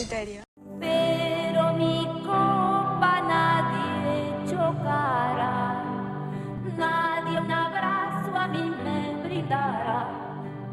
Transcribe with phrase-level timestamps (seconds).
[0.00, 0.42] criterio.
[0.78, 5.84] Pero mi copa nadie chocará,
[6.76, 10.08] nadie un abrazo a mí me brindará.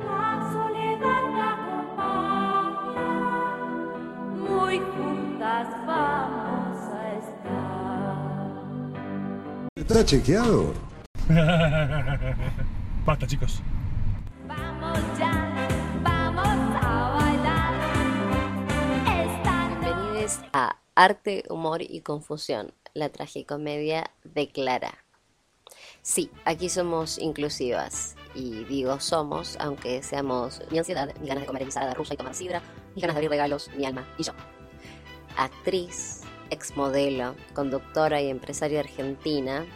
[0.00, 3.10] La soledad me acompaña,
[4.48, 8.16] muy juntas vamos a estar.
[9.76, 10.74] ¿Está chequeado?
[13.06, 13.62] Basta, chicos.
[20.52, 24.98] A Arte, Humor y Confusión, la tragicomedia de Clara.
[26.02, 28.16] Sí, aquí somos inclusivas.
[28.34, 32.34] Y digo somos, aunque seamos mi ansiedad, mi ganas de comer ensalada rusa y tomar
[32.34, 32.62] sidra,
[32.94, 34.32] mis ganas de abrir regalos, mi alma y yo.
[35.36, 39.66] Actriz, exmodelo, conductora y empresaria argentina.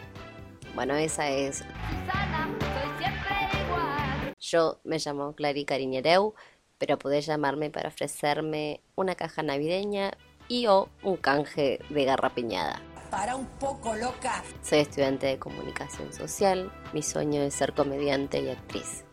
[0.74, 4.34] Bueno, esa es Susana, soy siempre igual.
[4.38, 6.34] Yo me llamo Clary Cariñereu,
[6.78, 10.12] pero podés llamarme para ofrecerme una caja navideña
[10.48, 12.80] y o un canje de garrapiñada.
[13.10, 14.42] Para un poco, loca.
[14.62, 19.04] Soy estudiante de comunicación social, mi sueño es ser comediante y actriz.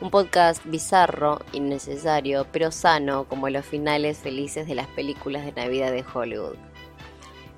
[0.00, 5.90] Un podcast bizarro, innecesario, pero sano como los finales felices de las películas de Navidad
[5.90, 6.56] de Hollywood.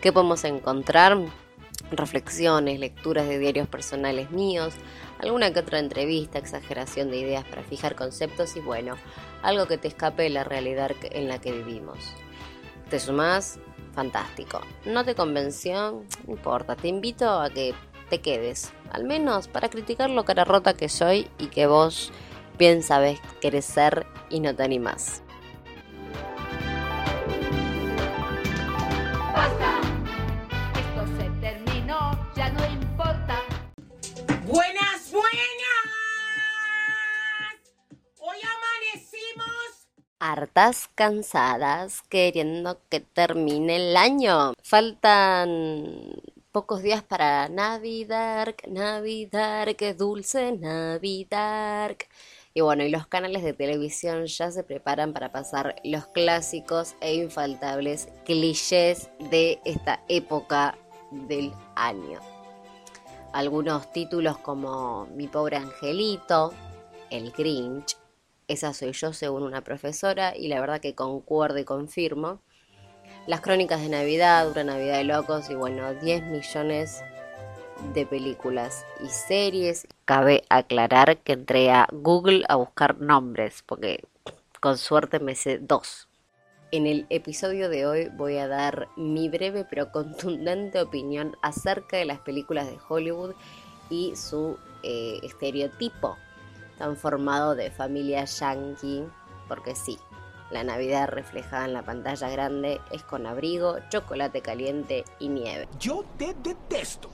[0.00, 1.16] ¿Qué podemos encontrar?
[1.92, 4.74] Reflexiones, lecturas de diarios personales míos,
[5.18, 8.96] alguna que otra entrevista, exageración de ideas para fijar conceptos y bueno,
[9.42, 11.98] algo que te escape de la realidad en la que vivimos.
[12.88, 13.58] ¿Te sumás?
[13.94, 14.62] Fantástico.
[14.86, 16.02] ¿No te convenció?
[16.26, 17.74] No importa, te invito a que
[18.08, 22.10] te quedes, al menos para criticar lo cara rota que soy y que vos
[22.58, 25.22] bien sabes querés ser y no te animás.
[40.22, 44.54] Hartas, cansadas, queriendo que termine el año.
[44.62, 46.12] Faltan
[46.52, 51.96] pocos días para Navidad, Navidad, qué dulce Navidad.
[52.54, 57.14] Y bueno, y los canales de televisión ya se preparan para pasar los clásicos e
[57.14, 60.78] infaltables clichés de esta época
[61.10, 62.20] del año.
[63.32, 66.52] Algunos títulos como Mi pobre angelito,
[67.10, 67.96] El Grinch,
[68.52, 72.40] esa soy yo según una profesora y la verdad que concuerdo y confirmo.
[73.26, 77.02] Las crónicas de Navidad, Una Navidad de Locos y bueno, 10 millones
[77.94, 79.86] de películas y series.
[80.04, 84.04] Cabe aclarar que entré a Google a buscar nombres porque
[84.60, 86.08] con suerte me sé dos.
[86.72, 92.04] En el episodio de hoy voy a dar mi breve pero contundente opinión acerca de
[92.04, 93.34] las películas de Hollywood
[93.90, 96.16] y su eh, estereotipo
[96.82, 99.04] tan formado de familia yankee,
[99.46, 100.00] porque sí,
[100.50, 105.68] la Navidad reflejada en la pantalla grande es con abrigo, chocolate caliente y nieve.
[105.78, 107.08] Yo te detesto.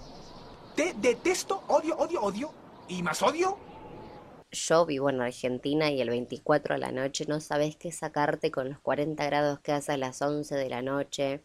[0.74, 2.50] Te detesto, odio, odio, odio.
[2.88, 3.58] ¿Y más odio?
[4.50, 8.70] Yo vivo en Argentina y el 24 a la noche no sabes qué sacarte con
[8.70, 11.42] los 40 grados que hace a las 11 de la noche.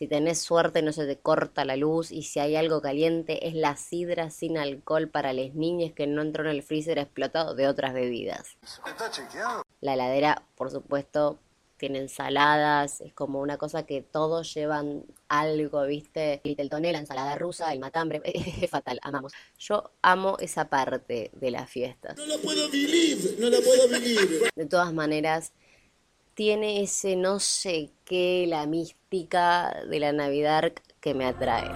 [0.00, 3.54] Si tenés suerte no se te corta la luz y si hay algo caliente es
[3.54, 7.68] la sidra sin alcohol para las niñas que no entró en el freezer explotado de
[7.68, 8.56] otras bebidas.
[8.86, 9.62] ¿Está chequeado?
[9.82, 11.38] La heladera, por supuesto,
[11.76, 16.40] tiene ensaladas, es como una cosa que todos llevan algo, ¿viste?
[16.44, 19.34] El tonel, la ensalada rusa, el matambre, es fatal, amamos.
[19.58, 22.16] Yo amo esa parte de las fiestas.
[22.16, 24.48] No la puedo believe, no la puedo believe.
[24.54, 25.52] De todas maneras,
[26.40, 31.70] tiene ese no sé qué, la mística de la Navidad que me atrae.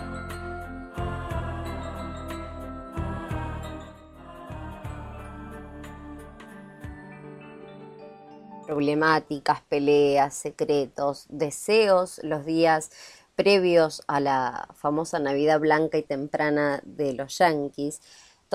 [8.67, 12.91] Problemáticas, peleas, secretos, deseos, los días
[13.37, 18.01] previos a la famosa Navidad blanca y temprana de los Yankees.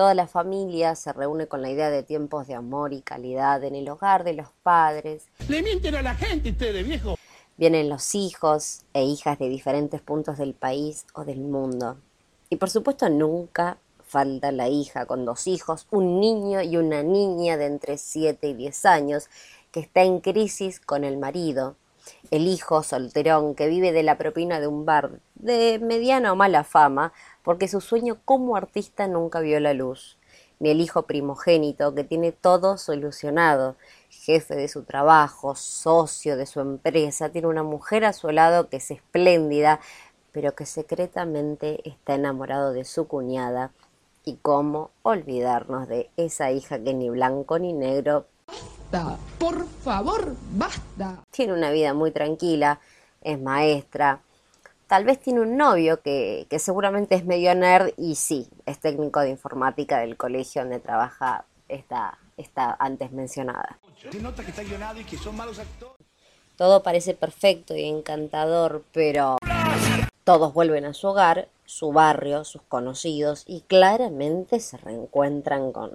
[0.00, 3.74] Toda la familia se reúne con la idea de tiempos de amor y calidad en
[3.74, 5.26] el hogar de los padres.
[5.46, 7.16] Le mienten a la gente ustedes, viejo.
[7.58, 11.98] Vienen los hijos e hijas de diferentes puntos del país o del mundo.
[12.48, 17.58] Y por supuesto nunca falta la hija con dos hijos, un niño y una niña
[17.58, 19.28] de entre 7 y 10 años
[19.70, 21.76] que está en crisis con el marido.
[22.30, 26.64] El hijo solterón que vive de la propina de un bar de mediana o mala
[26.64, 27.12] fama
[27.42, 30.18] porque su sueño como artista nunca vio la luz.
[30.58, 33.76] Ni el hijo primogénito que tiene todo solucionado,
[34.10, 38.76] jefe de su trabajo, socio de su empresa, tiene una mujer a su lado que
[38.76, 39.80] es espléndida,
[40.32, 43.72] pero que secretamente está enamorado de su cuñada.
[44.22, 48.26] Y cómo olvidarnos de esa hija que ni blanco ni negro,
[48.90, 51.22] Basta, por favor, basta.
[51.30, 52.80] Tiene una vida muy tranquila,
[53.20, 54.20] es maestra.
[54.90, 59.20] Tal vez tiene un novio que, que seguramente es medio nerd y sí, es técnico
[59.20, 63.78] de informática del colegio donde trabaja esta, esta antes mencionada.
[66.56, 69.36] Todo parece perfecto y encantador, pero
[70.24, 75.92] todos vuelven a su hogar, su barrio, sus conocidos y claramente se reencuentran con,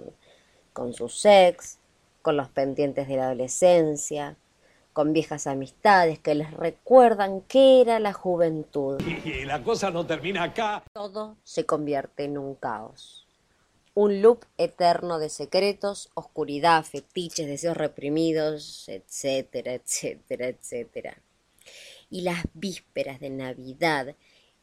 [0.72, 1.76] con su sex,
[2.22, 4.36] con los pendientes de la adolescencia,
[4.96, 8.98] con viejas amistades que les recuerdan qué era la juventud.
[9.26, 10.84] Y la cosa no termina acá.
[10.94, 13.26] Todo se convierte en un caos.
[13.92, 21.18] Un loop eterno de secretos, oscuridad, fetiches, deseos reprimidos, etcétera, etcétera, etcétera.
[22.08, 24.16] Y las vísperas de Navidad,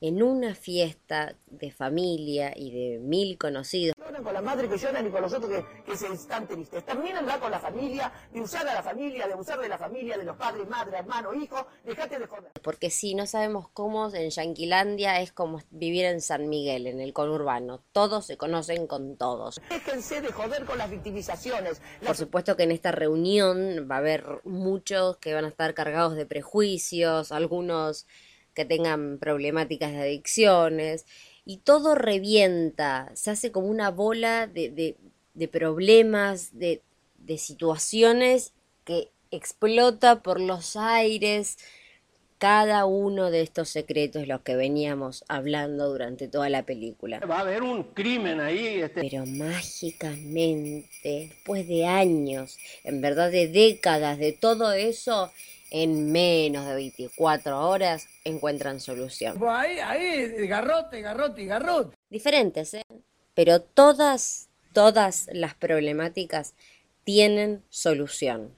[0.03, 5.07] en una fiesta de familia y de mil conocidos, lloran con la madre, que lloran
[5.07, 6.85] y con los otros que, que se están tristes.
[6.85, 10.17] También andar con la familia, de usar a la familia, de abusar de la familia,
[10.17, 12.51] de los padres, madre, hermano, hijo, dejate de joder.
[12.61, 17.13] porque si no sabemos cómo en Yanquilandia es como vivir en San Miguel, en el
[17.13, 17.81] conurbano.
[17.94, 19.61] Todos se conocen con todos.
[19.69, 21.81] Déjense de joder con las victimizaciones.
[22.05, 26.17] Por supuesto que en esta reunión va a haber muchos que van a estar cargados
[26.17, 28.05] de prejuicios, algunos
[28.53, 31.05] que tengan problemáticas de adicciones,
[31.45, 34.95] y todo revienta, se hace como una bola de, de-
[35.33, 36.81] de problemas, de,
[37.17, 38.53] de situaciones
[38.85, 41.57] que explota por los aires
[42.38, 47.19] cada uno de estos secretos, los que veníamos hablando durante toda la película.
[47.21, 48.81] Va a haber un crimen ahí.
[48.81, 49.01] Este.
[49.01, 55.31] Pero mágicamente, después de años, en verdad de décadas de todo eso,
[55.73, 59.37] en menos de 24 horas encuentran solución.
[59.45, 61.97] Ahí, ahí, garrote, garrote, garrote.
[62.11, 62.83] Diferentes, ¿eh?
[63.33, 66.53] Pero todas, todas las problemáticas
[67.03, 68.55] tienen solución.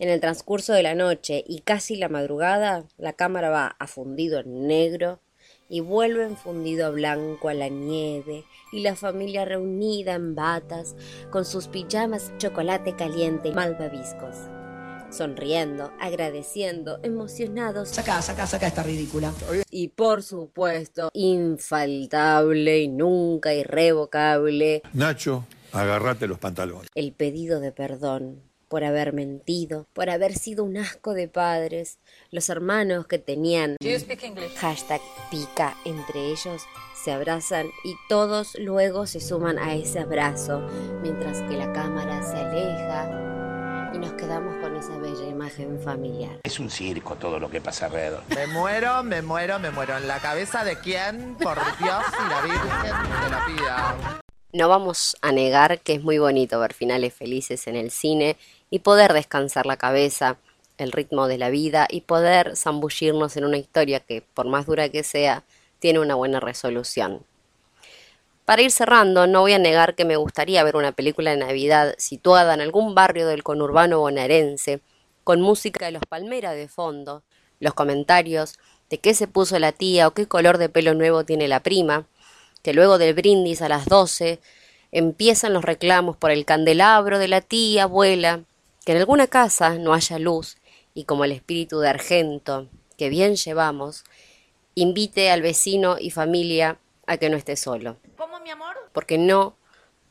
[0.00, 4.40] En el transcurso de la noche y casi la madrugada, la cámara va a fundido
[4.40, 5.20] en negro
[5.68, 10.96] y vuelve en fundido blanco a la nieve y la familia reunida en batas
[11.30, 14.36] con sus pijamas, chocolate caliente y malvaviscos.
[15.10, 19.32] Sonriendo, agradeciendo, emocionados Saca, saca, saca esta ridícula.
[19.70, 26.88] y por supuesto, infaltable y nunca irrevocable, Nacho, agárrate los pantalones.
[26.94, 31.98] el pedido de perdón por haber mentido, por haber sido un asco de padres,
[32.30, 33.76] los hermanos que tenían
[34.56, 35.00] hashtag
[35.30, 36.62] pica entre ellos
[37.02, 40.60] se abrazan y todos luego se suman a ese abrazo,
[41.00, 43.27] mientras que la cámara se aleja
[43.98, 46.38] y nos quedamos con esa bella imagen familiar.
[46.44, 48.22] Es un circo todo lo que pasa alrededor.
[48.34, 49.96] Me muero, me muero, me muero.
[49.96, 51.36] ¿En la cabeza de quién?
[51.36, 54.20] Por Dios y la Virgen de la vida.
[54.52, 58.36] No vamos a negar que es muy bonito ver finales felices en el cine
[58.70, 60.36] y poder descansar la cabeza,
[60.78, 64.88] el ritmo de la vida y poder zambullirnos en una historia que, por más dura
[64.88, 65.42] que sea,
[65.80, 67.24] tiene una buena resolución.
[68.48, 71.94] Para ir cerrando, no voy a negar que me gustaría ver una película de Navidad
[71.98, 74.80] situada en algún barrio del conurbano bonaerense,
[75.22, 77.22] con música de los Palmera de fondo,
[77.60, 78.58] los comentarios
[78.88, 82.06] de qué se puso la tía o qué color de pelo nuevo tiene la prima,
[82.62, 84.40] que luego del brindis a las 12
[84.92, 88.44] empiezan los reclamos por el candelabro de la tía, abuela,
[88.86, 90.56] que en alguna casa no haya luz
[90.94, 94.04] y como el espíritu de Argento, que bien llevamos,
[94.74, 97.98] invite al vecino y familia a que no esté solo.
[98.92, 99.56] Porque no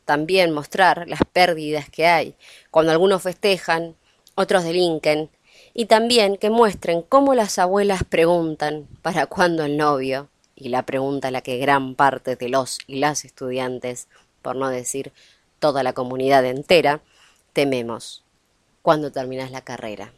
[0.06, 2.36] también mostrar las pérdidas que hay
[2.72, 3.96] cuando algunos festejan,
[4.36, 5.30] otros delinquen,
[5.74, 11.28] y también que muestren cómo las abuelas preguntan para cuándo el novio, y la pregunta
[11.28, 14.08] a la que gran parte de los y las estudiantes,
[14.42, 15.14] por no decir
[15.60, 17.02] toda la comunidad entera,
[17.54, 18.24] tememos.
[18.82, 20.14] ¿Cuándo terminas la carrera?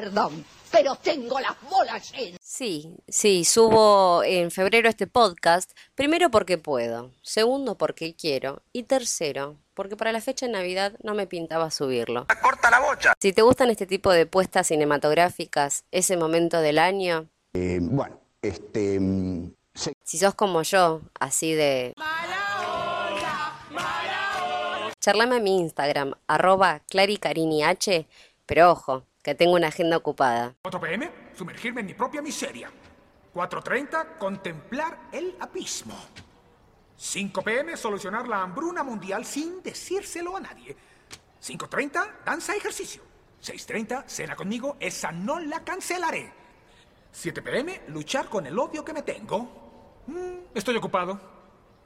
[0.00, 2.38] Perdón, pero tengo las bolas llenas.
[2.40, 9.56] Sí, sí, subo en febrero este podcast, primero porque puedo, segundo porque quiero y tercero
[9.74, 12.28] porque para la fecha de Navidad no me pintaba subirlo.
[12.40, 13.14] ¡Corta la bocha!
[13.20, 19.00] Si te gustan este tipo de puestas cinematográficas, ese momento del año, Eh, bueno, este.
[19.00, 19.52] mm,
[20.04, 21.94] si sos como yo, así de...
[25.00, 28.06] Charlame a mi Instagram, arroba claricariniH,
[28.46, 30.54] pero ojo, que tengo una agenda ocupada.
[30.62, 32.70] 4 pm, sumergirme en mi propia miseria.
[33.34, 35.94] 4.30, contemplar el abismo.
[36.96, 40.76] 5 pm, solucionar la hambruna mundial sin decírselo a nadie.
[41.42, 43.02] 5.30, danza ejercicio.
[43.42, 46.32] 6.30, cena conmigo, esa no la cancelaré.
[47.12, 50.02] 7 pm, luchar con el odio que me tengo.
[50.06, 51.18] Mm, estoy ocupado.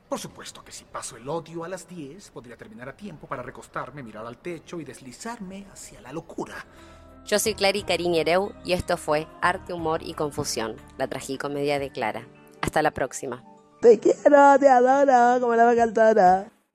[0.09, 3.43] Por supuesto que si paso el odio a las 10, podría terminar a tiempo para
[3.43, 6.65] recostarme, mirar al techo y deslizarme hacia la locura.
[7.27, 12.27] Yo soy Clary Cariñereu y esto fue Arte, Humor y Confusión, la tragicomedia de Clara.
[12.61, 13.43] Hasta la próxima.
[13.81, 16.54] Te quiero, te adoro, como la cantora.